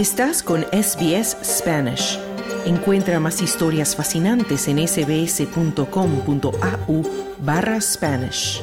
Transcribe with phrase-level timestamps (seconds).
[0.00, 2.18] Estás con SBS Spanish.
[2.64, 5.82] Encuentra más historias fascinantes en sbs.com.au
[7.44, 8.62] barra Spanish.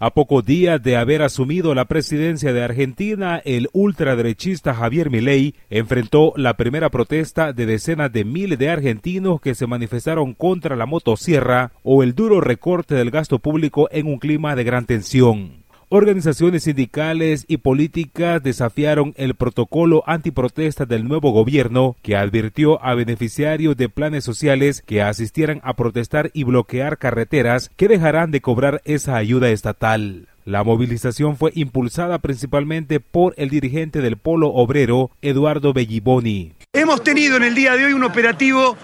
[0.00, 6.32] A pocos días de haber asumido la presidencia de Argentina, el ultraderechista Javier Milei enfrentó
[6.34, 11.70] la primera protesta de decenas de miles de argentinos que se manifestaron contra la motosierra
[11.84, 15.63] o el duro recorte del gasto público en un clima de gran tensión.
[15.96, 23.76] Organizaciones sindicales y políticas desafiaron el protocolo antiprotesta del nuevo gobierno que advirtió a beneficiarios
[23.76, 29.14] de planes sociales que asistieran a protestar y bloquear carreteras que dejarán de cobrar esa
[29.14, 30.26] ayuda estatal.
[30.44, 36.54] La movilización fue impulsada principalmente por el dirigente del Polo Obrero, Eduardo Belliboni.
[36.72, 38.76] Hemos tenido en el día de hoy un operativo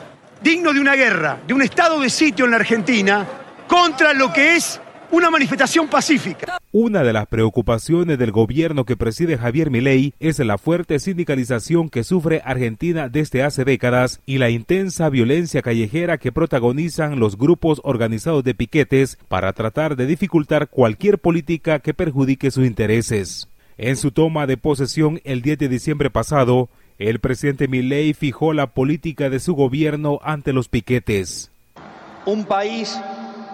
[0.44, 3.26] digno de una guerra, de un estado de sitio en la Argentina
[3.66, 6.58] contra lo que es una manifestación pacífica.
[6.72, 12.04] Una de las preocupaciones del gobierno que preside Javier Milei es la fuerte sindicalización que
[12.04, 18.44] sufre Argentina desde hace décadas y la intensa violencia callejera que protagonizan los grupos organizados
[18.44, 23.48] de piquetes para tratar de dificultar cualquier política que perjudique sus intereses.
[23.78, 28.68] En su toma de posesión el 10 de diciembre pasado, el presidente Milei fijó la
[28.68, 31.50] política de su gobierno ante los piquetes.
[32.26, 33.00] Un país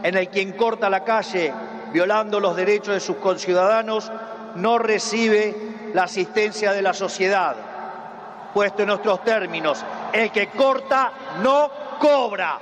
[0.06, 1.52] en el quien corta la calle
[1.92, 4.12] violando los derechos de sus conciudadanos
[4.54, 7.56] no recibe la asistencia de la sociedad.
[8.54, 11.10] Puesto en nuestros términos, el que corta
[11.42, 12.60] no cobra.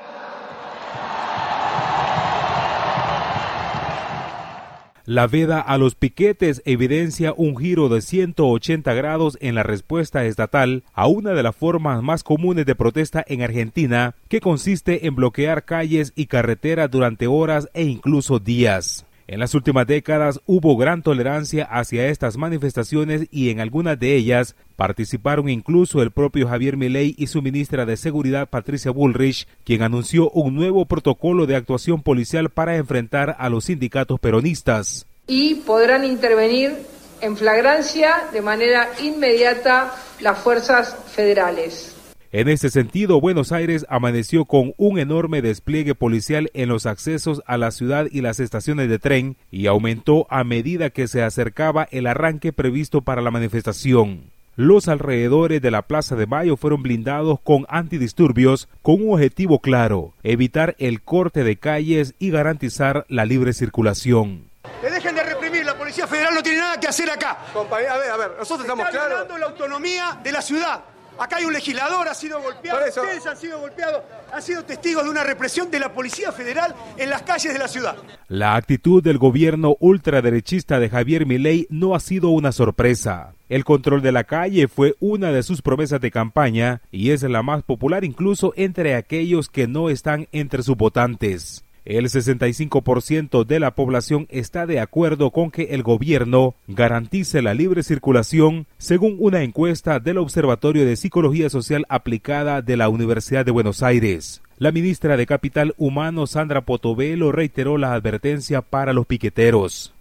[5.07, 10.83] La veda a los piquetes evidencia un giro de 180 grados en la respuesta estatal
[10.95, 15.67] a una de las formas más comunes de protesta en Argentina, que consiste en bloquear
[15.67, 19.05] calles y carreteras durante horas e incluso días.
[19.27, 24.55] En las últimas décadas hubo gran tolerancia hacia estas manifestaciones y en algunas de ellas
[24.77, 30.29] participaron incluso el propio Javier Milei y su ministra de Seguridad Patricia Bullrich, quien anunció
[30.31, 35.07] un nuevo protocolo de actuación policial para enfrentar a los sindicatos peronistas.
[35.27, 36.77] Y podrán intervenir
[37.23, 41.94] en flagrancia de manera inmediata las fuerzas federales.
[42.37, 47.57] En ese sentido, Buenos Aires amaneció con un enorme despliegue policial en los accesos a
[47.59, 52.09] la ciudad y las estaciones de tren y aumentó a medida que se acercaba el
[52.09, 54.33] arranque previsto para la manifestación.
[54.57, 60.13] Los alrededores de la Plaza de Mayo fueron blindados con antidisturbios con un objetivo claro,
[60.25, 64.51] evitar el corte de calles y garantizar la libre circulación.
[64.81, 67.39] Que dejen de reprimir, la Policía Federal no tiene nada que hacer acá.
[67.53, 69.19] Compañía, a ver, a ver, nosotros estamos Está claros.
[69.29, 70.81] violando la autonomía de la ciudad.
[71.19, 74.03] Acá hay un legislador, ha sido golpeado, eso- ustedes han sido golpeados,
[74.33, 77.69] han sido testigos de una represión de la Policía Federal en las calles de la
[77.69, 77.97] ciudad.
[78.29, 83.35] La actitud del gobierno ultraderechista de Javier Milei no ha sido una sorpresa.
[83.49, 87.43] El control de la calle fue una de sus promesas de campaña y es la
[87.43, 91.65] más popular incluso entre aquellos que no están entre sus votantes.
[91.85, 97.83] El 65% de la población está de acuerdo con que el gobierno garantice la libre
[97.83, 103.83] circulación, según una encuesta del Observatorio de Psicología Social Aplicada de la Universidad de Buenos
[103.83, 104.41] Aires.
[104.57, 109.93] La ministra de Capital Humano, Sandra Potovelo, reiteró la advertencia para los piqueteros.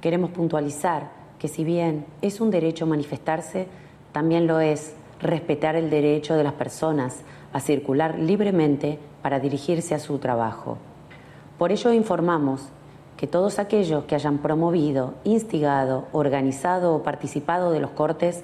[0.00, 3.66] Queremos puntualizar que si bien es un derecho manifestarse,
[4.12, 7.22] también lo es respetar el derecho de las personas
[7.52, 10.78] a circular libremente para dirigirse a su trabajo.
[11.58, 12.68] Por ello informamos
[13.16, 18.42] que todos aquellos que hayan promovido, instigado, organizado o participado de los cortes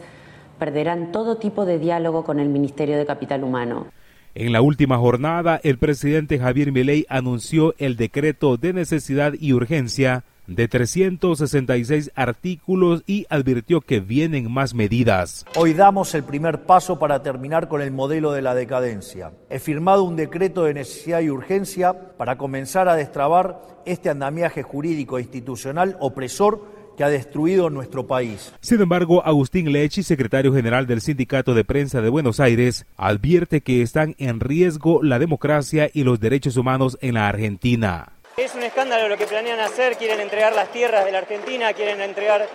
[0.58, 3.86] perderán todo tipo de diálogo con el Ministerio de Capital Humano.
[4.34, 10.22] En la última jornada, el presidente Javier Milei anunció el decreto de necesidad y urgencia
[10.50, 15.46] de 366 artículos y advirtió que vienen más medidas.
[15.56, 19.32] Hoy damos el primer paso para terminar con el modelo de la decadencia.
[19.48, 25.18] He firmado un decreto de necesidad y urgencia para comenzar a destrabar este andamiaje jurídico
[25.18, 28.52] e institucional opresor que ha destruido nuestro país.
[28.60, 33.82] Sin embargo, Agustín Lechi, secretario general del Sindicato de Prensa de Buenos Aires, advierte que
[33.82, 38.19] están en riesgo la democracia y los derechos humanos en la Argentina.
[38.36, 42.00] Es un escándalo lo que planean hacer, quieren entregar las tierras de la Argentina, quieren
[42.00, 42.46] entregar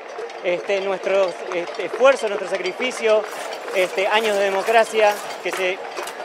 [0.44, 3.24] este, nuestro este, esfuerzo, nuestro sacrificio,
[3.76, 5.14] este, años de democracia
[5.44, 5.78] que se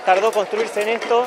[0.07, 1.27] tardó construirse en esto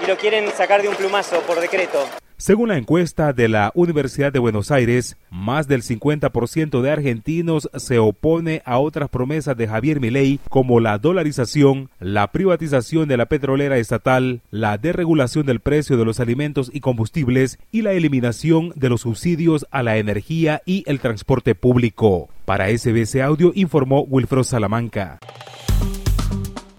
[0.00, 2.06] y lo quieren sacar de un plumazo por decreto.
[2.38, 7.98] Según la encuesta de la Universidad de Buenos Aires, más del 50% de argentinos se
[7.98, 13.78] opone a otras promesas de Javier Milei como la dolarización, la privatización de la petrolera
[13.78, 19.00] estatal, la deregulación del precio de los alimentos y combustibles y la eliminación de los
[19.00, 22.28] subsidios a la energía y el transporte público.
[22.44, 25.18] Para SBC Audio informó Wilfredo Salamanca.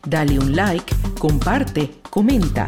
[0.05, 2.67] Dale un like, comparte, comenta.